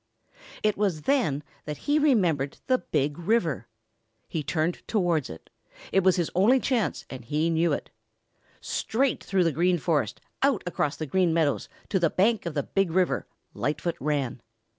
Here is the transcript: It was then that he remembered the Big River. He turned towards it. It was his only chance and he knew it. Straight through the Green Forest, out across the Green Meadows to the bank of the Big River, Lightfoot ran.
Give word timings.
It 0.63 0.77
was 0.77 1.03
then 1.03 1.43
that 1.65 1.77
he 1.85 1.99
remembered 1.99 2.57
the 2.65 2.79
Big 2.79 3.19
River. 3.19 3.67
He 4.27 4.41
turned 4.41 4.81
towards 4.87 5.29
it. 5.29 5.51
It 5.91 6.03
was 6.03 6.15
his 6.15 6.31
only 6.33 6.59
chance 6.59 7.05
and 7.07 7.23
he 7.23 7.51
knew 7.51 7.71
it. 7.71 7.91
Straight 8.61 9.23
through 9.23 9.43
the 9.43 9.51
Green 9.51 9.77
Forest, 9.77 10.19
out 10.41 10.63
across 10.65 10.95
the 10.95 11.05
Green 11.05 11.35
Meadows 11.35 11.69
to 11.89 11.99
the 11.99 12.09
bank 12.09 12.47
of 12.47 12.55
the 12.55 12.63
Big 12.63 12.89
River, 12.91 13.27
Lightfoot 13.53 13.97
ran. 13.99 14.41